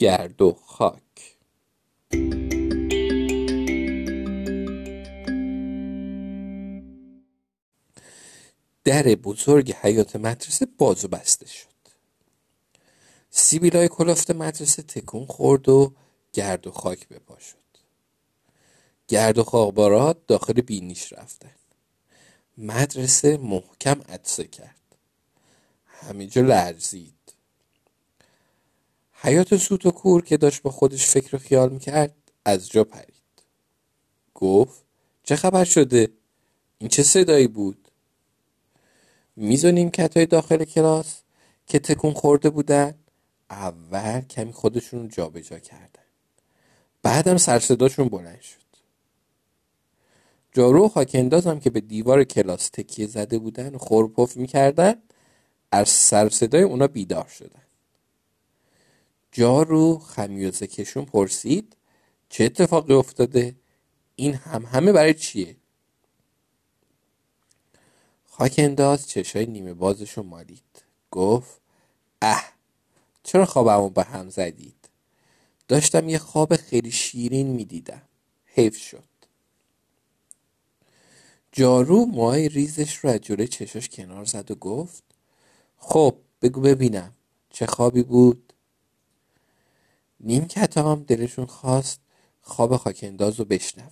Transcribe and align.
گرد 0.00 0.42
و 0.42 0.52
خاک. 0.66 1.36
در 8.84 9.02
بزرگ 9.02 9.72
حیات 9.72 10.16
مدرسه 10.16 10.66
باز 10.78 11.04
و 11.04 11.08
بسته 11.08 11.46
شد. 11.46 11.66
سیبیلای 13.30 13.88
کلافت 13.88 14.30
مدرسه 14.30 14.82
تکون 14.82 15.26
خورد 15.26 15.68
و 15.68 15.94
گرد 16.32 16.66
و 16.66 16.70
خاک 16.70 17.08
به 17.08 17.18
پا 17.18 17.38
شد. 17.38 17.56
گرد 19.08 19.38
و 19.38 19.44
خاکبارات 19.44 20.26
داخل 20.26 20.60
بینیش 20.60 21.12
رفتن. 21.12 21.54
مدرسه 22.58 23.36
محکم 23.36 24.00
عدسه 24.08 24.44
کرد. 24.44 24.96
همه 25.86 26.26
جا 26.26 26.42
لرزید. 26.42 27.19
حیات 29.22 29.56
سوت 29.56 29.86
و 29.86 29.90
کور 29.90 30.24
که 30.24 30.36
داشت 30.36 30.62
با 30.62 30.70
خودش 30.70 31.06
فکر 31.06 31.36
و 31.36 31.38
خیال 31.38 31.72
می‌کرد 31.72 32.14
از 32.44 32.68
جا 32.68 32.84
پرید. 32.84 33.14
گفت 34.34 34.84
چه 35.24 35.36
خبر 35.36 35.64
شده؟ 35.64 36.08
این 36.78 36.88
چه 36.88 37.02
صدایی 37.02 37.46
بود؟ 37.46 37.88
میزونیم 39.36 39.90
کتای 39.90 40.26
داخل 40.26 40.64
کلاس 40.64 41.20
که 41.66 41.78
تکون 41.78 42.12
خورده 42.12 42.50
بودن. 42.50 42.94
اول 43.50 44.20
کمی 44.20 44.52
خودشون 44.52 45.00
رو 45.00 45.08
جابجا 45.08 45.58
کردن. 45.58 46.02
بعدم 47.02 47.36
سرصداشون 47.36 48.08
بلند 48.08 48.40
شد. 48.40 48.60
جارو 50.52 50.84
و 50.84 50.88
خاکنداز 50.88 51.46
هم 51.46 51.60
که 51.60 51.70
به 51.70 51.80
دیوار 51.80 52.24
کلاس 52.24 52.68
تکیه 52.68 53.06
زده 53.06 53.38
بودن 53.38 53.74
و 53.74 53.78
خورپف 53.78 54.36
می‌کردن 54.36 54.94
از 55.72 55.88
سرصدای 55.88 56.62
اونا 56.62 56.86
بیدار 56.86 57.28
شدن. 57.28 57.62
جارو 59.32 59.98
خمیازه 59.98 60.66
کشون 60.66 61.04
پرسید 61.04 61.76
چه 62.28 62.44
اتفاقی 62.44 62.94
افتاده؟ 62.94 63.56
این 64.16 64.34
هم 64.34 64.64
همه 64.66 64.92
برای 64.92 65.14
چیه؟ 65.14 65.56
خاک 68.26 68.54
انداز 68.58 69.08
چشای 69.08 69.46
نیمه 69.46 69.74
بازشو 69.74 70.22
مالید. 70.22 70.84
گفت 71.10 71.60
اه 72.22 72.52
چرا 73.22 73.46
خوابمو 73.46 73.88
به 73.88 74.04
هم 74.04 74.30
زدید؟ 74.30 74.88
داشتم 75.68 76.08
یه 76.08 76.18
خواب 76.18 76.56
خیلی 76.56 76.90
شیرین 76.90 77.46
می‌دیدم. 77.46 78.02
حیف 78.46 78.76
شد. 78.76 79.04
جارو 81.52 82.06
موهای 82.06 82.48
ریزش 82.48 82.96
رو 82.96 83.10
از 83.10 83.20
جلوی 83.20 83.48
چشاش 83.48 83.88
کنار 83.88 84.24
زد 84.24 84.50
و 84.50 84.54
گفت 84.54 85.04
خب 85.78 86.16
بگو 86.42 86.60
ببینم 86.60 87.14
چه 87.50 87.66
خوابی 87.66 88.02
بود؟ 88.02 88.49
نیم 90.20 90.44
کتام 90.44 91.02
دلشون 91.02 91.46
خواست 91.46 92.00
خواب 92.42 92.76
خاکنداز 92.76 93.38
رو 93.38 93.44
بشنون. 93.44 93.90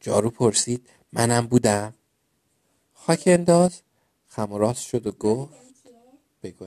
جارو 0.00 0.30
پرسید 0.30 0.88
منم 1.12 1.46
بودم؟ 1.46 1.94
خاک 2.94 3.22
انداز 3.26 3.82
خم 4.26 4.52
و 4.52 4.58
راست 4.58 4.86
شد 4.86 5.06
و 5.06 5.12
گفت 5.12 5.54
بگو 6.42 6.66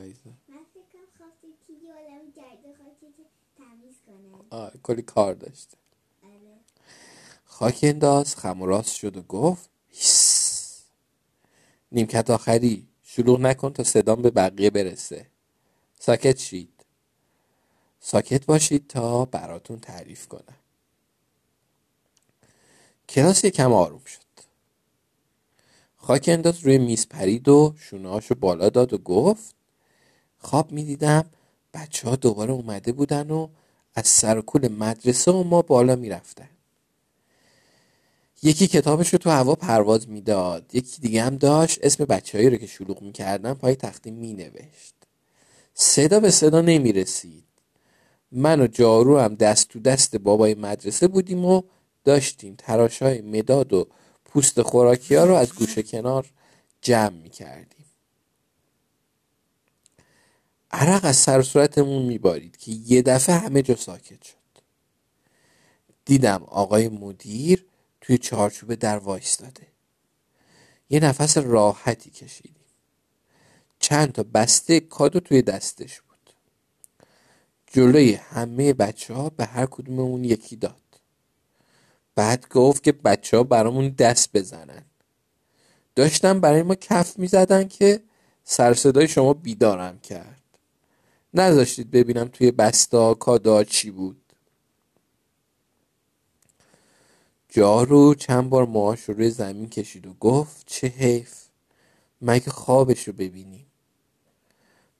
کلی 4.84 5.02
کار 5.02 5.34
داشته. 5.34 5.78
خاک 7.46 7.80
انداز 7.84 8.36
خم 8.36 8.62
و 8.62 8.66
راست 8.66 8.96
شد 8.96 9.18
و 9.18 9.22
گفت 9.22 9.70
هیس. 9.88 10.84
نیمکت 11.92 12.30
آخری 12.30 12.88
شلوغ 13.04 13.40
نکن 13.40 13.74
تا 13.74 13.84
صدام 13.84 14.22
به 14.22 14.32
بقیه 14.32 14.70
برسه. 14.70 15.28
ساکت 16.00 16.38
شید. 16.38 16.75
ساکت 18.08 18.46
باشید 18.46 18.88
تا 18.88 19.26
براتون 19.26 19.80
تعریف 19.80 20.28
کنم. 20.28 20.56
کلاس 23.10 23.44
یکم 23.44 23.74
آروم 23.74 24.02
شد. 24.06 24.20
خاک 25.98 26.26
انداز 26.28 26.60
روی 26.60 26.78
میز 26.78 27.08
پرید 27.08 27.48
و 27.48 27.74
شونهاشو 27.78 28.36
بالا 28.36 28.70
داد 28.70 28.94
و 28.94 28.98
گفت 28.98 29.56
خواب 30.40 30.72
می‌دیدم 30.72 31.26
بچه 31.74 32.10
ها 32.10 32.16
دوباره 32.16 32.52
اومده 32.52 32.92
بودن 32.92 33.32
و 33.32 33.48
از 33.96 34.08
سر 34.08 34.42
کول 34.42 34.68
مدرسه 34.68 35.32
و 35.32 35.44
ما 35.44 35.62
بالا 35.62 35.96
می‌رفتن. 35.96 36.50
یکی 38.44 38.68
کتابش 38.68 39.10
رو 39.10 39.20
تو 39.20 39.30
هوا 39.30 39.56
پرواز 39.56 40.10
می‌داد. 40.10 40.76
یکی 40.76 41.02
دیگه 41.02 41.24
هم 41.24 41.38
داشت 41.38 41.80
اسم 41.84 42.06
بچههایی 42.06 42.50
رو 42.50 42.58
که 42.58 42.68
شلوغ 42.68 43.02
می‌کردن 43.02 43.54
پای 43.54 43.76
تختی 43.76 44.12
مینوشت. 44.12 44.94
صدا 45.74 46.20
به 46.20 46.32
صدا 46.32 46.62
نمی‌رسید. 46.62 47.44
من 48.36 48.62
و 48.62 48.68
جارو 48.68 49.20
هم 49.20 49.36
دست 49.36 49.70
تو 49.70 49.80
دست 49.80 50.16
بابای 50.16 50.56
مدرسه 50.56 51.08
بودیم 51.08 51.46
و 51.46 51.62
داشتیم 52.04 52.56
تراشای 52.58 53.22
مداد 53.22 53.74
و 53.74 53.88
پوست 54.26 54.62
خوراکی 54.62 55.16
ها 55.16 55.26
رو 55.26 55.34
از 55.34 55.54
گوشه 55.54 55.84
کنار 55.84 56.32
جمع 56.82 57.10
می 57.10 57.30
کردیم 57.30 57.86
عرق 60.72 61.06
از 61.06 61.16
سر 61.16 61.42
صورتمون 61.42 62.02
میبارید 62.02 62.58
که 62.58 62.72
یه 62.72 63.02
دفعه 63.02 63.36
همه 63.36 63.62
جا 63.62 63.76
ساکت 63.76 64.24
شد. 64.24 64.36
دیدم 66.06 66.44
آقای 66.44 66.90
مدیر 66.90 67.66
توی 68.02 68.18
چارچوب 68.18 68.76
در 68.76 68.98
وایستاده. 68.98 69.68
یه 70.90 71.00
نفس 71.00 71.38
راحتی 71.38 72.10
کشیدیم. 72.10 72.56
چند 73.80 74.12
تا 74.12 74.24
بسته 74.24 74.80
کادو 74.80 75.20
توی 75.20 75.42
دستش 75.42 76.02
جلوی 77.76 78.14
همه 78.14 78.74
بچه 78.74 79.14
ها 79.14 79.30
به 79.30 79.46
هر 79.46 79.66
کدوممون 79.66 80.24
یکی 80.24 80.56
داد. 80.56 81.02
بعد 82.16 82.50
گفت 82.50 82.84
که 82.84 82.92
بچه 82.92 83.38
ها 83.38 83.44
برامون 83.44 83.90
دست 83.90 84.30
بزنن. 84.34 84.86
داشتم 85.96 86.40
برای 86.40 86.64
ما 86.64 86.76
کف 86.76 87.20
می 87.20 87.28
زدن 87.28 87.68
که 87.68 88.02
سرصدای 88.44 89.08
شما 89.08 89.34
بیدارم 89.34 90.00
کرد. 90.00 90.42
نذاشتید 91.34 91.92
ببینم 91.92 92.28
توی 92.28 92.52
بستا 92.52 93.14
کادا 93.14 93.64
چی 93.64 93.92
بود. 93.92 94.22
جارو 97.50 98.16
چند 98.16 98.50
بار 98.50 98.66
موهاش 98.66 99.02
رو 99.02 99.14
روی 99.14 99.30
زمین 99.30 99.70
کشید 99.70 100.08
و 100.08 100.14
گفت 100.14 100.64
چه 100.66 100.88
حیف. 100.88 101.46
مگه 102.22 102.50
خوابش 102.50 103.08
رو 103.08 103.14
ببینیم؟ 103.14 103.66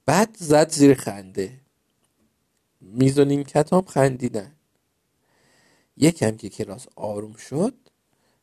بعد 0.06 0.36
زد 0.38 0.70
زیر 0.70 0.94
خنده. 0.94 1.65
میز 2.80 3.18
و 3.18 3.24
نیمکت 3.24 3.88
خندیدن 3.88 4.52
یکم 5.96 6.36
که 6.36 6.48
کلاس 6.48 6.86
آروم 6.96 7.34
شد 7.34 7.74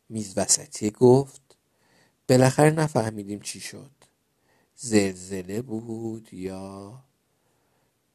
میز 0.10 0.38
وسطی 0.38 0.92
گفت 0.92 1.42
بالاخره 2.30 2.72
نفهمیدیم 2.72 3.40
چی 3.40 3.60
شد. 3.60 3.92
زلزله 4.76 5.62
بود 5.62 6.34
یا؟ 6.34 7.04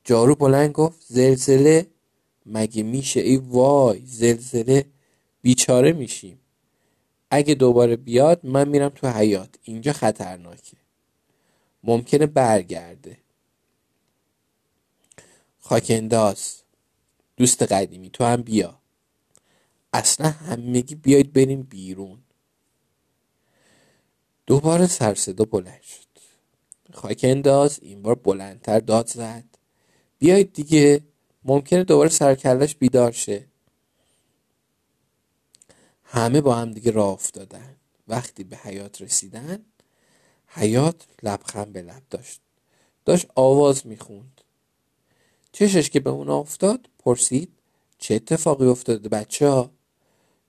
جارو 0.05 0.34
بلند 0.34 0.73
گفت 0.73 1.05
زلزله؟ 1.07 1.87
مگه 2.47 2.83
میشه؟ 2.83 3.21
ای 3.21 3.37
وای 3.37 4.07
زلزله 4.07 4.84
بیچاره 5.43 5.93
میشیم. 5.93 6.41
اگه 7.31 7.55
دوباره 7.55 7.97
بیاد 7.97 8.47
من 8.47 8.69
میرم 8.69 8.89
تو 8.89 9.09
حیات 9.09 9.55
اینجا 9.62 9.93
خطرناکه. 9.93 10.77
ممکنه 11.84 12.27
برگرده. 12.27 13.19
خاکنداز 15.69 16.62
دوست 17.37 17.62
قدیمی 17.62 18.11
تو 18.11 18.25
هم 18.25 18.43
بیا. 18.43 18.79
اصلا 19.93 20.31
همگی 20.31 20.95
بیاید 20.95 21.33
بریم 21.33 21.62
بیرون. 21.62 22.19
دوباره 24.47 24.87
سرصدا 24.87 25.45
بلند 25.45 25.83
شد. 25.83 26.07
خاک 26.93 27.21
انداز 27.23 27.78
این 27.83 28.03
بار 28.03 28.15
بلندتر 28.15 28.81
داد 28.81 29.07
زد. 29.07 29.45
بیایید 30.19 30.53
دیگه 30.53 31.01
ممکنه 31.45 31.84
دوباره 31.84 32.09
سرکلش 32.09 32.75
بیدار 32.75 33.13
شه. 33.13 33.47
همه 36.04 36.41
با 36.41 36.54
هم 36.54 36.71
دیگه 36.71 36.91
راه 36.91 37.09
افتادن. 37.09 37.77
وقتی 38.09 38.45
به 38.45 38.57
حیات 38.57 39.03
رسیدن 39.03 39.65
حیات 40.47 41.07
لبخند 41.22 41.72
به 41.72 41.83
لب 41.83 42.03
داشت. 42.10 42.41
داشت 43.04 43.27
آواز 43.34 43.87
می‌خوند. 43.87 44.38
چشش 45.53 45.91
که 45.91 46.00
به 46.00 46.10
اون 46.10 46.28
افتاد 46.28 46.89
پرسید 46.98 47.53
چه 47.98 48.15
اتفاقی 48.15 48.66
افتاده 48.66 49.09
بچه 49.09 49.48
ها 49.48 49.71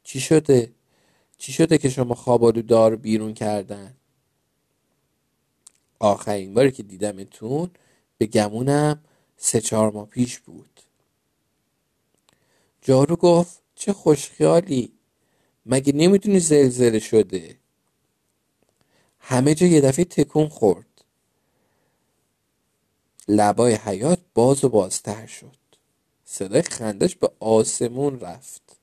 چی 0.03 0.19
شده؟ 0.19 0.73
چی 1.37 1.51
شده 1.51 1.77
که 1.77 1.89
شما 1.89 2.15
خوابالو 2.15 2.61
دار 2.61 2.95
بیرون 2.95 3.33
کردن؟ 3.33 3.95
آخرین 5.99 6.53
باری 6.53 6.71
که 6.71 6.83
دیدمتون 6.83 7.69
به 8.17 8.25
گمونم 8.25 9.03
سه 9.37 9.61
چهار 9.61 9.91
ماه 9.91 10.05
پیش 10.05 10.39
بود. 10.39 10.79
جارو 12.81 13.15
گفت 13.15 13.61
چه 13.75 13.93
خوشخیالی. 13.93 14.93
مگه 15.65 15.93
نمی‌دونی 15.93 16.39
زلزله 16.39 16.99
شده؟ 16.99 17.57
همه 19.19 19.55
جا 19.55 19.67
یه 19.67 19.81
دفعه 19.81 20.05
تکون 20.05 20.49
خورد. 20.49 20.88
لبای 23.31 23.73
حیات 23.73 24.19
باز 24.33 24.63
و 24.63 24.69
بازتر 24.69 25.27
شد 25.27 25.57
صدای 26.25 26.61
خندش 26.61 27.15
به 27.15 27.31
آسمون 27.39 28.19
رفت 28.19 28.77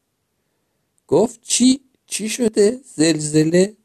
گفت 1.08 1.40
چی؟ 1.42 1.80
چی 2.06 2.28
شده؟ 2.28 2.80
زلزله؟ 2.84 3.76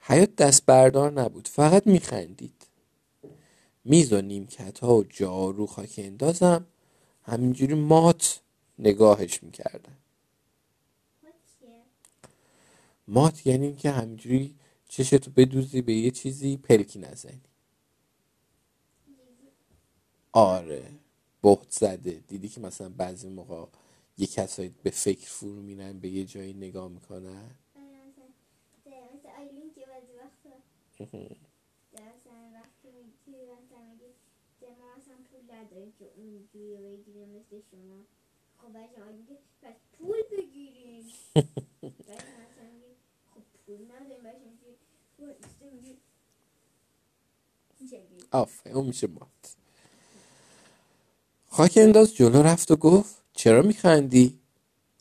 حیات 0.00 0.36
دست 0.36 0.66
بردار 0.66 1.12
نبود 1.12 1.48
فقط 1.48 1.86
میخندید 1.86 2.66
میز 3.84 4.12
و 4.12 4.20
نیمکت 4.20 4.78
ها 4.78 4.96
و 4.96 5.04
جارو 5.04 5.66
خاک 5.66 5.94
اندازم 5.98 6.66
همینجوری 7.22 7.74
مات 7.74 8.40
نگاهش 8.78 9.42
می‌کردن 9.42 9.96
مات 13.08 13.46
یعنی 13.46 13.66
اینکه 13.66 13.90
همینجوری 13.90 14.54
چشتو 14.88 15.30
بدوزی 15.30 15.82
به 15.82 15.92
یه 15.92 16.10
چیزی 16.10 16.56
پلکی 16.56 16.98
نزنی 16.98 17.49
آره 20.32 20.92
بهت 21.42 21.70
زده. 21.70 22.10
دیدی 22.28 22.48
که 22.48 22.60
مثلا 22.60 22.88
بعضی 22.88 23.28
موقع 23.28 23.66
یه 24.18 24.26
کسایی 24.26 24.74
به 24.82 24.90
فکر 24.90 25.28
فرو 25.30 25.62
میرن 25.62 25.98
به 26.00 26.08
یه 26.08 26.24
جایی 26.24 26.52
نگاه 26.52 26.88
می‌کنن؟ 26.88 27.50
خب 39.62 39.76
پول 39.92 40.22
بگیریم 40.32 41.04
خب 42.08 42.16
آفه 48.32 48.70
اون 48.70 48.86
میشه 48.86 49.06
مات. 49.06 49.56
خاک 51.52 51.72
انداز 51.76 52.14
جلو 52.14 52.42
رفت 52.42 52.70
و 52.70 52.76
گفت 52.76 53.14
چرا 53.32 53.62
میخندی؟ 53.62 54.38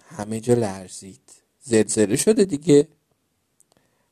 همه 0.05 0.39
جا 0.39 0.53
لرزید. 0.53 1.21
زلزله 1.61 2.15
شده 2.15 2.45
دیگه. 2.45 2.87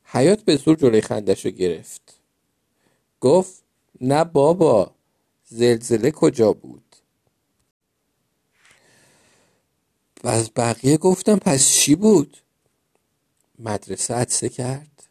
حیات 0.04 0.42
به 0.42 0.56
زور 0.56 0.76
جلوی 0.76 1.02
خندش 1.02 1.46
رو 1.46 1.52
گرفت. 1.52 2.20
گفت 3.22 3.64
نه 4.02 4.24
بابا 4.24 4.92
زلزله 5.50 6.12
کجا 6.12 6.54
بود؟ 6.54 6.96
و 10.24 10.28
از 10.28 10.52
بقیه 10.56 10.98
گفتم 10.98 11.36
پس 11.36 11.72
چی 11.72 11.96
بود؟ 11.96 12.38
مدرسه 13.60 14.14
عدسه 14.14 14.50
کرد. 14.50 15.04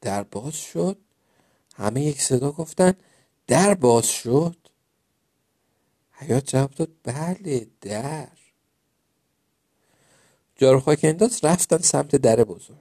در 0.00 0.22
باز 0.22 0.54
شد. 0.56 0.96
همه 1.76 2.02
یک 2.02 2.22
صدا 2.22 2.52
گفتن 2.52 2.94
در 3.46 3.74
باز 3.74 4.06
شد. 4.06 4.56
حیات 6.20 6.46
جواب 6.46 6.70
داد 6.70 6.88
بله 7.02 7.66
در. 7.80 8.28
جاروخاک 10.56 11.00
انداز 11.02 11.44
رفتن 11.44 11.78
سمت 11.78 12.16
در 12.16 12.44
بزرگ. 12.44 12.76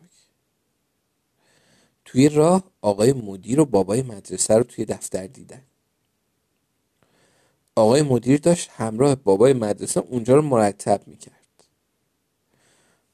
توی 2.05 2.29
راه 2.29 2.63
آقای 2.81 3.13
مدیر 3.13 3.59
و 3.59 3.65
بابای 3.65 4.01
مدرسه 4.01 4.53
رو 4.53 4.63
توی 4.63 4.85
دفتر 4.85 5.27
دیدن. 5.27 5.61
آقای 7.75 8.01
مدیر 8.01 8.39
داشت 8.39 8.69
همراه 8.73 9.15
بابای 9.15 9.53
مدرسه 9.53 9.99
اونجا 9.99 10.35
رو 10.35 10.41
مرتب 10.41 11.07
می‌کرد. 11.07 11.63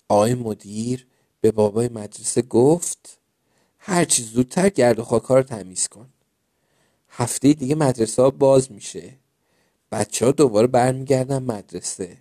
آقای 0.10 0.34
مدیر 0.34 1.08
به 1.42 1.52
بابای 1.52 1.88
مدرسه 1.88 2.42
گفت 2.42 3.20
هرچی 3.80 4.24
زودتر 4.24 4.70
گرد 4.70 5.00
و 5.00 5.04
خاکا 5.04 5.36
رو 5.36 5.44
تمیز 5.44 5.88
کن. 5.88 6.10
هفته 7.10 7.54
دیگه 7.54 7.76
مدرسه 7.76 8.22
ها 8.22 8.30
باز 8.30 8.72
میشه. 8.72 9.25
بچه 9.96 10.26
ها 10.26 10.32
دوباره 10.32 10.68
برمیگردن 10.68 11.44
مدرسه. 11.44 12.18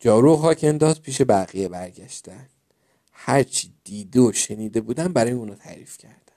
جارو 0.00 0.36
خاک 0.36 0.60
انداز 0.62 1.02
پیش 1.02 1.22
بقیه 1.22 1.68
برگشتن. 1.68 2.48
هرچی 3.12 3.72
دیده 3.84 4.20
و 4.20 4.32
شنیده 4.32 4.80
بودن 4.80 5.12
برای 5.12 5.32
اونو 5.32 5.54
تعریف 5.54 5.98
کردن. 5.98 6.36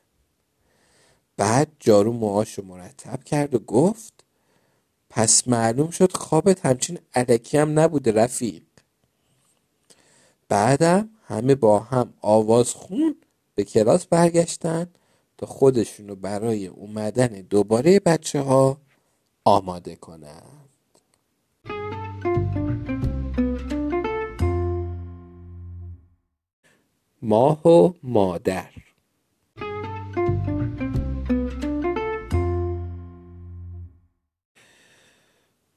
بعد 1.38 1.72
جارو 1.80 2.14
موهاش 2.14 2.54
رو 2.54 2.66
مرتب 2.66 3.24
کرد 3.24 3.56
و 3.56 3.60
گفت 3.60 4.14
پس 5.10 5.48
معلوم 5.48 5.90
شد 5.90 6.18
خوابت 6.18 6.66
همچین 6.66 7.00
علکی 7.16 7.58
هم 7.58 7.80
نبوده 7.80 8.12
رفیق. 8.12 8.64
بعدم 10.50 11.10
همه 11.24 11.56
با 11.56 11.80
هم 11.80 12.14
آواز 12.22 12.74
خون 12.74 13.16
به 13.56 13.64
کلاس 13.64 14.08
برگشتن 14.08 14.88
تا 15.38 15.46
خودشونو 15.46 16.16
برای 16.16 16.68
اومدن 16.68 17.28
دوباره 17.28 18.00
بچه 18.00 18.42
ها 18.42 18.87
آماده 19.48 19.96
کنند. 19.96 20.70
ماه 27.22 27.68
و 27.68 27.94
مادر. 28.04 28.74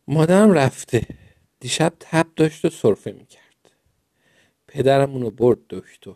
مادرم 0.08 0.52
رفته. 0.52 1.06
دیشب 1.61 1.93
تب 2.00 2.26
داشت 2.37 2.64
و 2.64 2.70
صرفه 2.70 3.12
می‌کرد. 3.12 3.70
پدرم 4.69 5.11
اونو 5.11 5.31
برد 5.31 5.58
دکتر. 5.70 6.14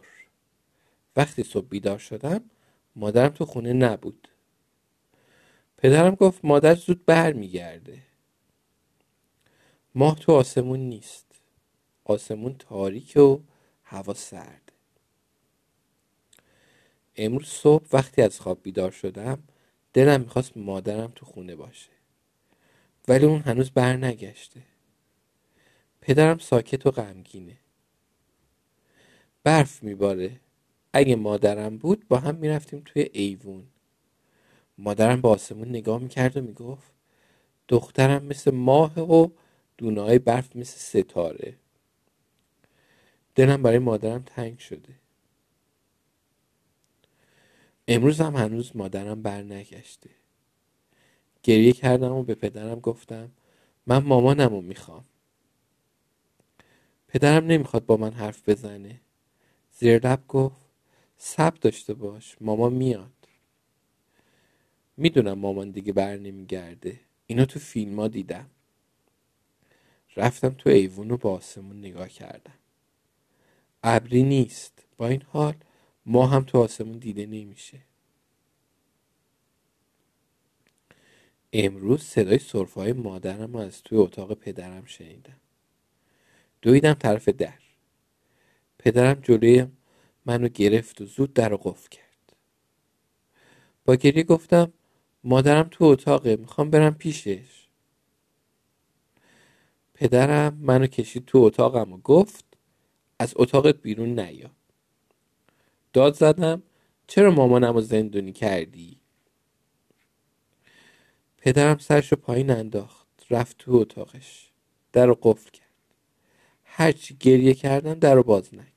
وقتی 1.17 1.43
صبح 1.43 1.69
بیدار 1.69 1.99
شدم 1.99 2.41
مادرم 2.97 3.29
تو 3.29 3.45
خونه 3.45 3.73
نبود. 3.73 4.29
پدرم 5.85 6.15
گفت 6.15 6.45
مادر 6.45 6.75
زود 6.75 7.05
بر 7.07 7.33
میگرده 7.33 8.03
ماه 9.95 10.19
تو 10.19 10.33
آسمون 10.33 10.81
نیست. 10.81 11.27
آسمون 12.05 12.57
تاریک 12.59 13.17
و 13.17 13.39
هوا 13.85 14.15
سرد. 14.15 14.73
امروز 17.17 17.49
صبح 17.49 17.87
وقتی 17.93 18.23
از 18.23 18.41
خواب 18.41 18.63
بیدار 18.63 18.91
شدم 18.91 19.43
دلم 19.93 20.21
می‌خواست 20.21 20.57
مادرم 20.57 21.13
تو 21.15 21.27
خونه 21.27 21.57
باشه. 21.57 21.91
ولی 23.09 23.27
اون 23.27 23.41
هنوز 23.41 23.71
بر 23.71 23.97
نگشته 23.97 24.63
پدرم 26.01 26.39
ساکت 26.39 26.87
و 26.87 26.91
غمگینه. 26.91 27.57
برف 29.43 29.83
میباره. 29.83 30.41
اگه 30.93 31.17
مادرم 31.17 31.79
بود 31.79 32.09
با 32.09 32.19
هم 32.19 32.35
می‌رفتیم 32.35 32.83
توی 32.85 33.11
ایوون. 33.13 33.67
مادرم 34.79 35.21
با 35.21 35.31
آسمون 35.31 35.69
نگاه 35.69 35.99
می‌کرد 35.99 36.37
و 36.37 36.41
می‌گفت 36.41 36.93
دخترم 37.69 38.25
مثل 38.25 38.51
ماه 38.51 39.01
و 39.01 39.29
دونه 39.79 40.19
برف 40.19 40.57
مثل 40.57 40.79
ستاره. 40.79 41.57
دلم 43.35 43.63
برای 43.63 43.79
مادرم 43.79 44.23
تنگ 44.27 44.59
شده. 44.59 44.95
امروز 47.89 48.21
هم 48.21 48.37
هنوز 48.37 48.77
مادرم 48.77 49.23
بر 49.23 49.43
نگشته. 49.43 50.11
گریه 51.43 51.73
کردم 51.73 52.13
و 52.13 52.23
به 52.23 52.35
پدرم 52.35 52.81
گفتم 52.81 53.31
من 53.87 53.99
مامانم 53.99 54.51
رو 54.51 54.61
می‌خوام. 54.61 55.05
پدرم 57.09 57.47
نمی‌خواد 57.47 57.87
با 57.87 57.97
من 57.97 58.13
حرف 58.13 58.49
بزنه. 58.49 59.01
زیر 59.73 60.07
لب 60.09 60.27
گفت 60.29 60.61
سب 61.17 61.55
داشته 61.55 61.95
باش 61.95 62.37
مامان 62.41 62.73
میاد. 62.73 63.14
می‌دونم 64.97 65.39
مامان 65.39 65.71
دیگه 65.71 65.93
بر 65.93 66.17
نمیگرده. 66.17 67.01
اینا 67.27 67.45
تو 67.45 67.59
فیلم 67.61 68.01
ها 68.01 68.09
دیدم. 68.09 68.51
رفتم 70.17 70.49
تو 70.49 70.71
ایوون 70.71 71.11
و 71.11 71.17
با 71.17 71.33
آسمون 71.33 71.79
نگاه 71.79 72.09
کردم. 72.09 72.55
ابری 73.83 74.23
نیست. 74.23 74.87
با 74.97 75.09
این 75.09 75.23
حال 75.23 75.55
ما 76.07 76.27
هم 76.27 76.43
تو 76.43 76.59
آسمون 76.59 76.99
دیده 76.99 77.27
نمیشه. 77.27 77.81
امروز 81.53 82.03
صدای 82.03 82.39
صرفه 82.39 82.81
های 82.81 82.93
مادرم 82.93 83.57
از 83.57 83.83
توی 83.83 83.99
اتاق 83.99 84.35
پدرم 84.35 84.85
شنیدم. 84.85 85.41
دویدم 86.63 86.95
طرف 86.95 87.29
در. 87.29 87.59
پدرم 88.79 89.21
جلوی 89.21 89.67
منو 90.27 90.49
گرفت 90.49 91.01
و 91.01 91.05
زود 91.05 91.33
در 91.33 91.49
رو 91.49 91.57
قفل 91.57 91.89
کرد. 91.89 92.37
با 93.85 93.95
گریه 93.95 94.23
گفتم 94.23 94.73
مادرم 95.25 95.69
تو 95.71 95.85
اتاقه 95.85 96.37
می‌خوام 96.37 96.71
برم 96.71 96.95
پیشش. 96.95 97.69
پدرم 99.95 100.55
منو 100.61 100.87
کشید 100.87 101.25
تو 101.25 101.39
اتاقم 101.39 101.93
و 101.93 101.99
گفت 101.99 102.45
از 103.19 103.33
اتاقت 103.37 103.83
بیرون 103.83 104.21
نیا. 104.21 104.51
داد 105.93 106.15
زدم 106.15 106.63
چرا 107.07 107.31
مامانم 107.31 107.75
رو 107.75 107.81
زندونی 107.81 108.33
کردی؟ 108.33 109.01
پدرم 111.39 111.79
سرشو 111.79 112.17
پایین 112.17 112.51
انداخت 112.51 113.07
رفت 113.31 113.59
تو 113.59 113.73
اتاقش. 113.73 114.51
در 114.93 115.07
رو 115.07 115.19
قفل 115.23 115.51
کرد. 115.51 115.65
هرچی 116.65 117.17
گریه 117.21 117.55
کردم 117.55 117.95
در 117.95 118.15
رو 118.15 118.23
باز 118.23 118.55
نکرد. 118.55 118.74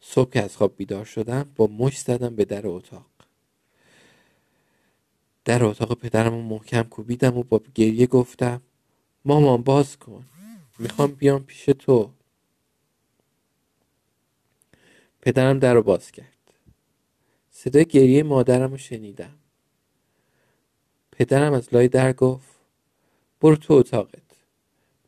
صبح 0.00 0.30
که 0.30 0.42
از 0.42 0.56
خواب 0.56 0.76
بیدار 0.76 1.04
شدم 1.04 1.52
با 1.56 1.66
مش 1.66 2.00
زدم 2.00 2.36
به 2.36 2.44
در 2.44 2.66
اتاق. 2.66 3.06
در 5.44 5.64
اتاق 5.64 5.94
پدرم 5.94 6.32
رو 6.32 6.42
محکم 6.42 6.82
کوبیدم 6.82 7.36
و 7.36 7.42
با 7.42 7.60
گریه 7.74 8.06
گفتم 8.06 8.62
مامان 9.24 9.62
باز 9.62 9.96
کن 9.96 10.26
می‌خوام 10.78 11.12
بیام 11.12 11.44
پیش 11.44 11.64
تو. 11.64 12.10
پدرم 15.22 15.58
در 15.58 15.74
رو 15.74 15.82
باز 15.82 16.10
کرد. 16.10 16.26
صدای 17.50 17.84
گریه 17.84 18.22
مادرم 18.22 18.70
رو 18.70 18.76
شنیدم. 18.76 19.38
پدرم 21.12 21.52
از 21.52 21.74
لای 21.74 21.88
در 21.88 22.12
گفت 22.12 22.48
برو 23.40 23.56
تو 23.56 23.74
اتاقت 23.74 24.22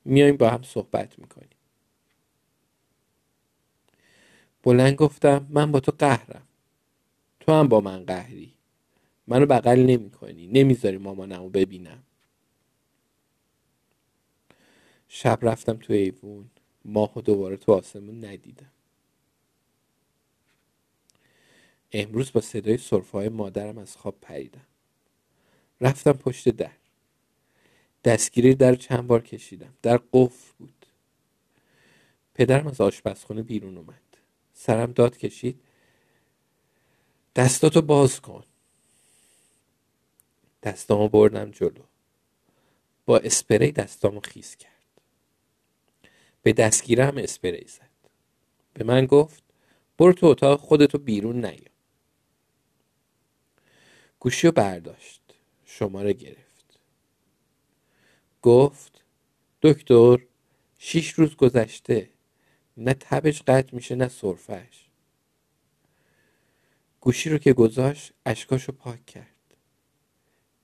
میایم 0.04 0.36
با 0.36 0.50
هم 0.50 0.62
صحبت 0.62 1.18
می‌کنیم. 1.18 1.48
بلند 4.62 4.94
گفتم 4.94 5.46
من 5.50 5.72
با 5.72 5.80
تو 5.80 5.92
قهرم. 5.98 6.42
تو 7.40 7.52
هم 7.52 7.68
با 7.68 7.80
من 7.80 8.04
قهری. 8.04 8.52
منو 9.26 9.46
بغل 9.46 9.80
نمی 9.80 10.10
کنی 10.10 10.46
نمی‌ذاری 10.46 10.96
مامانمو 10.96 11.48
ببینم. 11.48 12.02
شب 15.08 15.38
رفتم 15.42 15.76
تو 15.76 15.92
ایوون. 15.92 16.50
ماه 16.84 17.18
و 17.18 17.20
دوباره 17.20 17.56
تو 17.56 17.72
آسمون 17.72 18.24
ندیدم. 18.24 18.70
امروز 21.92 22.32
با 22.32 22.40
صدای 22.40 22.76
صرفه 22.76 23.12
های 23.12 23.28
مادرم 23.28 23.78
از 23.78 23.96
خواب 23.96 24.16
پریدم. 24.20 24.66
رفتم 25.80 26.12
پشت 26.12 26.48
در. 26.48 26.72
دستگیری 28.04 28.54
در 28.54 28.74
چند 28.74 29.06
بار 29.06 29.22
کشیدم. 29.22 29.74
در 29.82 30.00
قفل 30.12 30.52
بود. 30.58 30.86
پدرم 32.34 32.66
از 32.66 32.80
آشپزخونه 32.80 33.42
بیرون 33.42 33.78
اومد. 33.78 34.11
سرم 34.62 34.92
داد 34.92 35.16
کشید. 35.16 35.62
دستاتو 37.36 37.82
باز 37.82 38.20
کن. 38.20 38.44
دستامو 40.62 41.08
بردم 41.08 41.50
جلو. 41.50 41.84
با 43.06 43.18
اسپری 43.18 43.72
دستامو 43.72 44.20
خیس 44.20 44.56
کرد. 44.56 44.72
به 46.42 46.52
دستگیرم 46.52 47.18
اسپری 47.18 47.66
زد. 47.68 47.90
به 48.74 48.84
من 48.84 49.06
گفت 49.06 49.44
برو 49.98 50.12
تو 50.12 50.26
اتاق 50.26 50.60
خودتو 50.60 50.98
بیرون 50.98 51.44
نیا. 51.44 51.70
گوشی 54.20 54.46
رو 54.46 54.52
برداشت. 54.52 55.34
شماره 55.64 56.12
گرفت. 56.12 56.80
گفت 58.42 59.04
دکتر 59.62 60.26
شیش 60.78 61.10
روز 61.12 61.36
گذشته 61.36 62.11
نه 62.76 62.94
تبش 62.94 63.42
قطع 63.42 63.74
میشه 63.74 63.94
نه 63.94 64.08
صرفش 64.08 64.88
گوشی 67.00 67.30
رو 67.30 67.38
که 67.38 67.52
گذاشت 67.52 68.12
اشکاشو 68.26 68.72
پاک 68.72 69.06
کرد. 69.06 69.26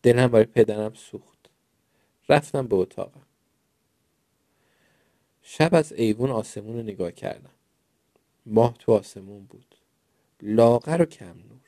دلم 0.02 0.26
برای 0.26 0.44
پدرم 0.44 0.94
سوخت. 0.94 1.38
رفتم 2.28 2.66
به 2.66 2.76
اتاقم. 2.76 3.26
شب 5.42 5.74
از 5.74 5.92
ایوون 5.92 6.30
آسمون 6.30 6.76
رو 6.76 6.82
نگاه 6.82 7.12
کردم. 7.12 7.50
ماه 8.46 8.74
تو 8.78 8.92
آسمون 8.92 9.44
بود. 9.44 9.74
لاغر 10.42 11.02
و 11.02 11.04
کم 11.04 11.26
نور. 11.26 11.60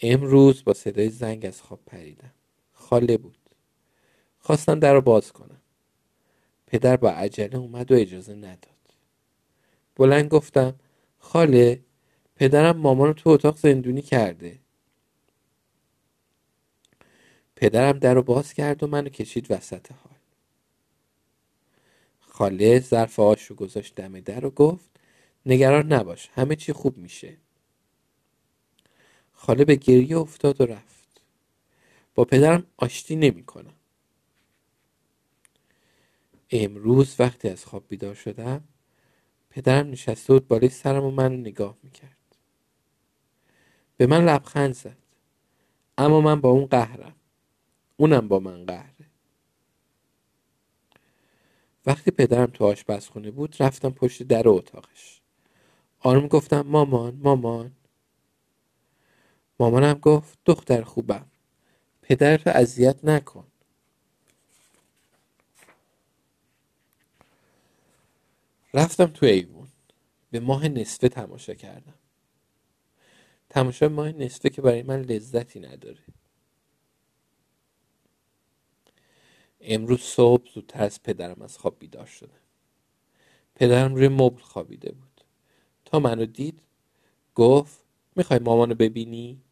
امروز 0.00 0.64
با 0.64 0.74
صدای 0.74 1.08
زنگ 1.08 1.46
از 1.46 1.62
خواب 1.62 1.80
پریدم. 1.86 2.32
خاله 2.72 3.16
بود. 3.16 3.38
خواستم 4.38 4.80
در 4.80 4.94
رو 4.94 5.00
باز 5.00 5.32
کنم. 5.32 5.60
پدر 6.74 6.96
با 6.96 7.10
عجله 7.10 7.56
اومد 7.56 7.92
و 7.92 7.94
اجازه 7.94 8.34
نداد. 8.34 8.94
بلند 9.96 10.28
گفتم 10.28 10.74
خاله 11.18 11.80
پدرم 12.36 12.76
مامان 12.76 13.08
رو 13.08 13.14
تو 13.14 13.30
اتاق 13.30 13.56
زندونی 13.56 14.02
کرده. 14.02 14.58
پدرم 17.56 17.98
در 17.98 18.14
رو 18.14 18.22
باز 18.22 18.52
کرد 18.52 18.82
و 18.82 18.86
منو 18.86 19.08
کشید 19.08 19.50
وسط 19.50 19.92
حال. 19.92 20.18
خاله 22.20 22.80
ظرف 22.80 23.20
آش 23.20 23.44
رو 23.46 23.56
گذاشت 23.56 23.94
دم 23.94 24.20
در 24.20 24.44
و 24.44 24.50
گفت 24.50 24.90
نگران 25.46 25.92
نباش 25.92 26.30
همه 26.34 26.56
چی 26.56 26.72
خوب 26.72 26.98
میشه. 26.98 27.36
خاله 29.32 29.64
به 29.64 29.76
گریه 29.76 30.18
افتاد 30.18 30.60
و 30.60 30.66
رفت. 30.66 31.20
با 32.14 32.24
پدرم 32.24 32.66
آشتی 32.76 33.16
نمی‌کنم. 33.16 33.74
امروز 36.50 37.16
وقتی 37.18 37.48
از 37.48 37.64
خواب 37.64 37.84
بیدار 37.88 38.14
شدم 38.14 38.68
پدرم 39.50 39.90
نشسته 39.90 40.32
بود 40.32 40.48
بالای 40.48 40.68
سرم 40.68 41.04
و 41.04 41.10
منو 41.10 41.36
نگاه 41.36 41.78
می‌کرد. 41.82 42.36
به 43.96 44.06
من 44.06 44.24
لبخند 44.24 44.74
زد. 44.74 44.96
اما 45.98 46.20
من 46.20 46.40
با 46.40 46.50
اون 46.50 46.66
قهرم. 46.66 47.16
اونم 47.96 48.28
با 48.28 48.38
من 48.38 48.66
قهره. 48.66 49.10
وقتی 51.86 52.10
پدرم 52.10 52.46
تو 52.46 52.64
آشپزخونه 52.64 53.30
بود 53.30 53.56
رفتم 53.60 53.90
پشت 53.90 54.22
در 54.22 54.48
اتاقش. 54.48 55.20
آروم 56.00 56.28
گفتم 56.28 56.60
مامان 56.60 57.14
مامان. 57.22 57.76
مامانم 59.60 59.94
گفت 59.94 60.38
دختر 60.44 60.82
خوبم. 60.82 61.30
پدرتو 62.02 62.50
اذیت 62.50 63.04
نکن. 63.04 63.46
رفتم 68.74 69.06
تو 69.06 69.26
ایوون. 69.26 69.68
به 70.30 70.40
ماه 70.40 70.68
نصفه 70.68 71.08
تماشا 71.08 71.54
کردم. 71.54 71.94
تماشا 73.50 73.88
ماه 73.88 74.12
نصفه 74.12 74.50
که 74.50 74.62
برای 74.62 74.82
من 74.82 75.00
لذتی 75.02 75.60
نداره. 75.60 76.02
امروز 79.60 80.00
صبح 80.00 80.50
زودتر 80.50 80.82
از 80.82 81.02
پدرم 81.02 81.42
از 81.42 81.58
خواب 81.58 81.78
بیدار 81.78 82.06
شدم. 82.06 82.40
پدرم 83.54 83.94
روی 83.94 84.08
مبل 84.08 84.42
خوابیده 84.42 84.92
بود. 84.92 85.24
تا 85.84 85.98
منو 85.98 86.26
دید 86.26 86.60
گفت 87.34 87.84
می‌خوای 88.16 88.38
مامانو 88.38 88.74
ببینی؟ 88.74 89.42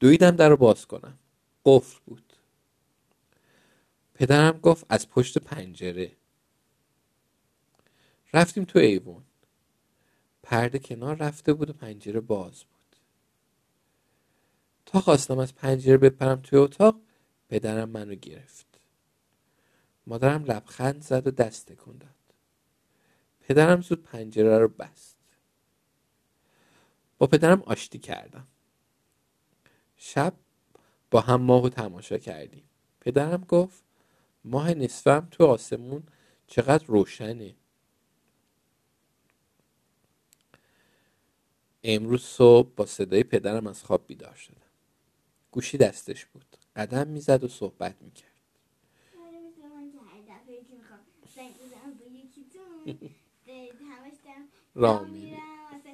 دویدم 0.00 0.30
در 0.30 0.48
رو 0.48 0.56
باز 0.56 0.86
کنم. 0.86 1.18
قفل 1.64 2.00
بود. 2.06 2.32
پدرم 4.14 4.58
گفت 4.58 4.86
از 4.88 5.08
پشت 5.08 5.38
پنجره. 5.38 6.12
رفتیم 8.34 8.64
تو 8.64 8.78
ایوون. 8.78 9.22
پرده 10.42 10.78
کنار 10.78 11.16
رفته 11.16 11.52
بود 11.52 11.70
و 11.70 11.72
پنجره 11.72 12.20
باز 12.20 12.64
بود. 12.64 12.96
تا 14.86 15.00
خواستم 15.00 15.38
از 15.38 15.54
پنجره 15.54 15.96
بپرم 15.96 16.40
توی 16.42 16.58
اتاق 16.58 17.00
پدرم 17.48 17.88
منو 17.88 18.14
گرفت. 18.14 18.66
مادرم 20.06 20.44
لبخند 20.44 21.02
زد 21.02 21.26
و 21.26 21.30
دست 21.30 21.66
تکون 21.66 21.98
داد. 21.98 22.10
پدرم 23.40 23.80
زود 23.80 24.02
پنجره 24.02 24.58
رو 24.58 24.68
بست. 24.68 25.16
با 27.18 27.26
پدرم 27.26 27.62
آشتی 27.62 27.98
کردم. 27.98 28.46
شب 29.96 30.34
با 31.10 31.20
هم 31.20 31.42
ماه 31.42 31.70
تماشا 31.70 32.18
کردیم. 32.18 32.64
پدرم 33.00 33.44
گفت 33.44 33.84
ماه 34.44 34.74
نصفم 34.74 35.28
تو 35.30 35.46
آسمون 35.46 36.02
چقدر 36.46 36.86
روشنه. 36.86 37.54
امروز 41.84 42.22
صبح 42.22 42.68
با 42.76 42.86
صدای 42.86 43.22
پدرم 43.22 43.66
از 43.66 43.82
خواب 43.84 44.06
بیدار 44.06 44.34
شدم. 44.34 44.56
گوشی 45.50 45.78
دستش 45.78 46.26
بود. 46.26 46.56
قدم 46.76 47.08
می‌زد 47.08 47.44
و 47.44 47.48
صحبت 47.48 47.96
می‌کرد. 48.02 48.30
آره 49.18 49.38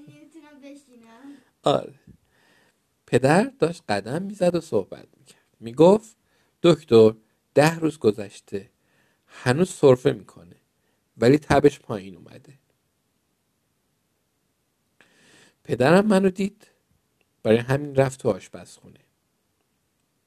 نمی‌تونم 0.08 0.60
بشینم. 0.62 1.36
آره. 1.62 1.94
پدر 3.06 3.44
داشت 3.44 3.82
قدم 3.88 4.22
می‌زد 4.22 4.54
و 4.54 4.60
صحبت 4.60 5.08
می‌کرد. 5.18 5.56
می‌گفت 5.60 6.16
دکتر 6.62 7.14
ده 7.54 7.78
روز 7.78 7.98
گذشته. 7.98 8.70
هنوز 9.26 9.70
سرفه 9.70 10.12
می‌کنه. 10.12 10.56
ولی 11.16 11.38
تبش 11.38 11.80
پایین 11.80 12.16
اومده. 12.16 12.59
پدرم 15.70 16.06
منو 16.06 16.30
دید. 16.30 16.66
برای 17.42 17.58
همین 17.58 17.94
رفت 17.94 18.20
تو 18.20 18.30
آشپزخونه. 18.30 19.00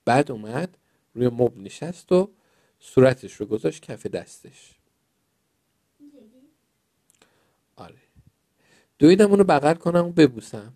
بعد 0.05 0.31
اومد 0.31 0.77
روی 1.13 1.27
مبل 1.27 1.61
نشست 1.61 2.11
و 2.11 2.31
صورتش 2.79 3.33
رو 3.33 3.45
گذاشت 3.45 3.81
کف 3.81 4.05
دستش؟ 4.05 4.79
آره. 7.75 8.01
دویدم 8.99 9.31
اونو 9.31 9.43
بغل 9.43 9.73
کنم 9.73 10.05
و 10.05 10.11
ببوسم. 10.11 10.73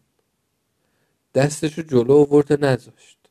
دستش 1.33 1.77
رو 1.77 1.83
جلو 1.83 2.13
آورد 2.13 2.51
و 2.51 2.57
نذاشت. 2.65 3.29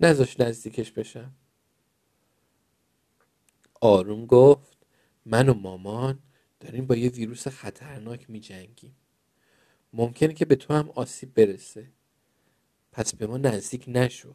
نذاشت 0.00 0.40
نزدیکش 0.40 0.92
بشم. 0.92 1.34
آروم 3.80 4.26
گفت 4.26 4.78
من 5.26 5.48
و 5.48 5.54
مامان 5.54 6.18
داریم 6.60 6.86
با 6.86 6.96
یه 6.96 7.08
ویروس 7.08 7.48
خطرناک 7.48 8.30
می 8.30 8.40
جنگیم 8.40 8.96
ممکنه 9.94 10.34
که 10.34 10.44
به 10.44 10.56
تو 10.56 10.74
هم 10.74 10.90
آسیب 10.90 11.34
برسه. 11.34 11.90
پس 12.92 13.14
به 13.14 13.26
ما 13.26 13.36
نزدیک 13.36 13.84
نشو. 13.88 14.34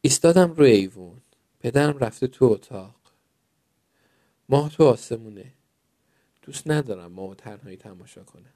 ایستادم 0.00 0.52
روی 0.52 0.70
ایوون. 0.70 1.20
پدرم 1.60 1.98
رفته 1.98 2.26
تو 2.26 2.44
اتاق. 2.44 3.00
ماه 4.48 4.70
تو 4.70 4.84
آسمونه. 4.84 5.52
دوست 6.42 6.70
ندارم 6.70 7.12
ماه 7.12 7.34
تنهایی 7.34 7.76
تماشا 7.76 8.24
کنم. 8.24 8.54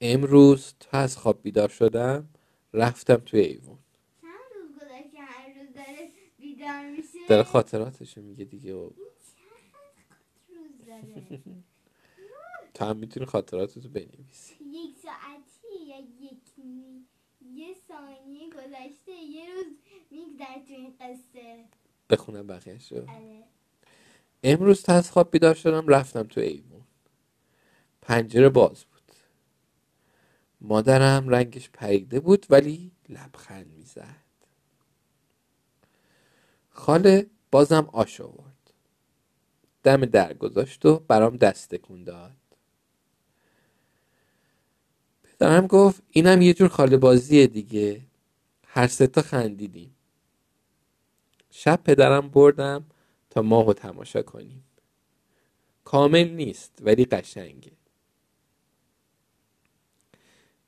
امروز 0.00 0.74
تا 0.80 0.98
از 0.98 1.16
خواب 1.16 1.42
بیدار 1.42 1.68
شدم 1.68 2.28
رفتم 2.72 3.16
توی 3.16 3.40
ایوون. 3.40 3.78
داره 7.28 7.42
خاطراتشو 7.42 8.22
میگه 8.22 8.44
دیگه 8.44 8.74
و 8.74 8.90
تو 12.74 12.84
هم 12.84 12.96
می‌تونی 12.96 13.26
خاطراتتو 13.26 13.88
بنویسی. 13.88 14.54
یک 14.64 14.96
ساعتی 15.02 15.84
یا 15.86 15.98
یک 16.00 16.40
یه 17.54 17.74
ثانیه 17.88 18.50
گذشته 18.50 19.12
یه 19.12 19.54
روز 19.54 19.66
میگذره 20.10 20.64
تو 20.68 20.74
این 20.74 20.94
قصه. 21.00 21.64
بخونم 22.10 22.46
بقیهشو. 22.46 22.96
آره. 22.96 23.44
امروز 24.44 24.88
از 24.88 25.10
خواب 25.10 25.30
بیدار 25.30 25.54
شدم 25.54 25.88
رفتم 25.88 26.22
تو 26.22 26.40
ایوون. 26.40 26.84
پنجره 28.02 28.48
باز 28.48 28.84
بود. 28.84 29.00
مادرم 30.60 31.28
رنگش 31.28 31.70
پریده 31.70 32.20
بود 32.20 32.46
ولی 32.50 32.92
لبخند 33.08 33.72
می‌زد. 33.72 34.16
خاله 36.70 37.30
بازم 37.50 37.88
آش 37.92 38.20
آورد. 38.20 38.49
دم 39.82 40.04
در 40.04 40.34
گذاشت 40.34 40.86
و 40.86 40.98
برام 40.98 41.36
دست 41.36 41.74
تکون 41.74 42.04
داد. 42.04 42.36
پدرم 45.24 45.66
گفت 45.66 46.02
اینم 46.10 46.42
یه 46.42 46.54
جور 46.54 46.68
خاله 46.68 46.96
بازیه 46.96 47.46
دیگه. 47.46 48.00
هر 48.66 48.86
ستا 48.86 49.22
خندیدیم. 49.22 49.96
شب 51.50 51.80
پدرم 51.84 52.28
بردم 52.28 52.84
تا 53.30 53.42
ماهو 53.42 53.72
تماشا 53.72 54.22
کنیم. 54.22 54.64
کامل 55.84 56.28
نیست 56.28 56.78
ولی 56.82 57.04
قشنگه. 57.04 57.72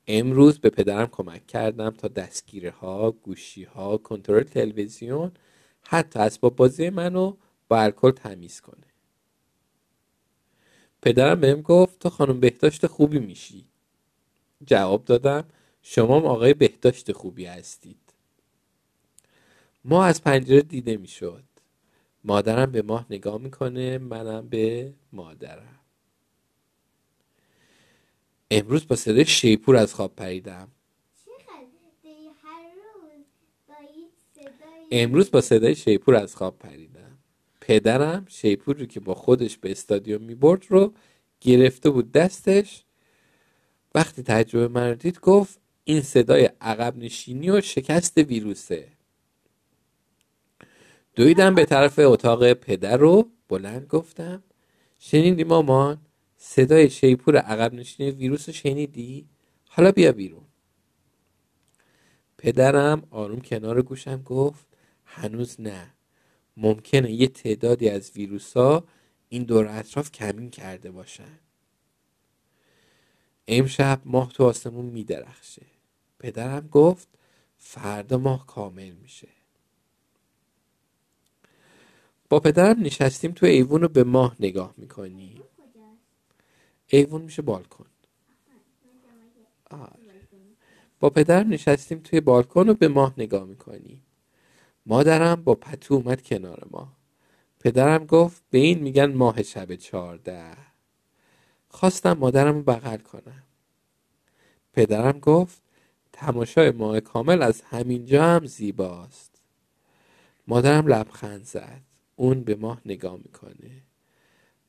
امروز 0.07 0.59
به 0.59 0.69
پدرم 0.69 1.07
کمک 1.07 1.47
کردم 1.47 1.89
تا 1.89 2.07
دستگیره 2.07 2.71
ها، 2.71 3.11
گوشی 3.11 3.63
ها، 3.63 3.97
کنترل 3.97 4.43
تلویزیون 4.43 5.31
حتی 5.81 6.19
اسباب 6.19 6.55
بازی 6.55 6.89
منو 6.89 7.37
با 7.67 7.81
الکل 7.81 8.11
تمیز 8.11 8.61
کنه. 8.61 8.92
پدرم 11.03 11.39
بهم 11.39 11.61
گفت 11.61 11.99
تو 11.99 12.09
خانم 12.09 12.39
بهداشت 12.39 12.87
خوبی 12.87 13.19
میشی. 13.19 13.65
جواب 14.65 15.05
دادم 15.05 15.45
شما 15.81 16.15
آقای 16.15 16.53
بهداشت 16.53 17.11
خوبی 17.11 17.45
هستید. 17.45 18.13
ما 19.85 20.05
از 20.05 20.23
پنجره 20.23 20.61
دیده 20.61 20.97
می‌شد. 20.97 21.43
مادرم 22.23 22.71
به 22.71 22.81
ماه 22.81 23.05
نگاه 23.09 23.37
می‌کنه 23.37 23.97
منم 23.97 24.49
به 24.49 24.93
مادرم. 25.13 25.79
امروز 28.51 28.87
با 28.87 28.95
صدای 28.95 29.25
شیپور 29.25 29.75
از 29.75 29.93
خواب 29.93 30.15
پریدم. 30.15 30.67
امروز 34.91 35.31
با 35.31 35.41
صدای 35.41 35.75
شیپور 35.75 36.15
از 36.15 36.35
خواب 36.35 36.59
پریدم 36.59 36.92
پدرم 37.65 38.25
شیپور 38.29 38.77
رو 38.77 38.85
که 38.85 38.99
با 38.99 39.13
خودش 39.13 39.57
به 39.57 39.71
استادیوم 39.71 40.21
می‌برد 40.21 40.65
رو 40.69 40.93
گرفته 41.41 41.89
بود 41.89 42.11
دستش. 42.11 42.83
وقتی 43.95 44.23
تجربه 44.23 44.67
من 44.67 44.89
رو 44.89 44.95
دید 44.95 45.19
گفت 45.19 45.59
این 45.83 46.01
صدای 46.01 46.49
عقب 46.61 46.97
نشینی 46.97 47.49
و 47.49 47.61
شکست 47.61 48.17
ویروسه. 48.17 48.87
دویدم 51.15 51.55
به 51.55 51.65
طرف 51.65 51.99
اتاق 51.99 52.53
پدر 52.53 52.97
رو 52.97 53.29
بلند 53.49 53.87
گفتم 53.87 54.43
شنیدی 54.99 55.43
مامان؟ 55.43 55.97
صدای 56.37 56.89
شیپور 56.89 57.37
عقب 57.37 57.73
نشینی 57.73 58.11
ویروس 58.11 58.49
رو 58.49 58.53
شنیدی؟ 58.53 59.27
حالا 59.69 59.91
بیا 59.91 60.11
بیرون. 60.11 60.45
پدرم 62.37 63.03
آروم 63.11 63.41
کنار 63.41 63.81
گوشم 63.81 64.21
گفت 64.21 64.67
هنوز 65.05 65.61
نه. 65.61 65.93
ممکنه 66.57 67.11
یه 67.11 67.27
تعدادی 67.27 67.89
از 67.89 68.11
ویروس 68.15 68.57
ها 68.57 68.83
این 69.29 69.43
دور 69.43 69.67
اطراف 69.67 70.11
کمین 70.11 70.49
کرده 70.49 70.91
باشن. 70.91 71.39
امشب 73.47 74.01
ماه 74.05 74.31
تو 74.31 74.43
آسمون 74.43 74.85
میدرخشه. 74.85 75.65
پدرم 76.19 76.67
گفت 76.67 77.07
فردا 77.57 78.17
ماه 78.17 78.47
کامل 78.47 78.91
میشه. 78.91 79.27
با 82.29 82.39
پدرم 82.39 82.79
نشستیم 82.79 83.31
تو 83.31 83.45
ایوون 83.45 83.81
رو 83.81 83.87
به 83.87 84.03
ماه 84.03 84.35
نگاه 84.39 84.73
می‌کنیم 84.77 85.41
ایوون 86.87 87.21
میشه 87.21 87.41
بالکن. 87.41 87.85
آره. 89.69 89.99
با 90.99 91.09
پدرم 91.09 91.49
نشستیم 91.49 91.99
توی 91.99 92.21
بالکن 92.21 92.69
و 92.69 92.73
به 92.73 92.87
ماه 92.87 93.13
نگاه 93.17 93.43
می‌کنیم 93.45 94.01
مادرم 94.85 95.43
با 95.43 95.55
پتو 95.55 95.93
اومد 95.93 96.21
کنار 96.21 96.67
ما. 96.71 96.93
پدرم 97.59 98.05
گفت 98.05 98.43
به 98.49 98.57
این 98.57 98.79
میگن 98.79 99.13
ماه 99.13 99.43
شب 99.43 99.75
چهارده. 99.75 100.51
خواستم 101.69 102.13
مادرم 102.13 102.55
رو 102.55 102.63
بغل 102.63 102.97
کنم. 102.97 103.43
پدرم 104.73 105.19
گفت 105.19 105.61
تماشای 106.13 106.71
ماه 106.71 106.99
کامل 106.99 107.41
از 107.41 107.61
همینجا 107.61 108.23
هم 108.23 108.45
زیباست. 108.45 109.41
مادرم 110.47 110.87
لبخند 110.87 111.43
زد. 111.43 111.81
اون 112.15 112.43
به 112.43 112.55
ماه 112.55 112.81
نگاه 112.85 113.17
می‌کنه. 113.17 113.81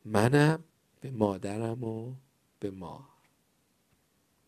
منم 0.04 0.64
به 1.00 1.10
مادرم 1.10 1.84
و 1.84 2.14
به 2.60 2.70
ماه. 2.70 3.13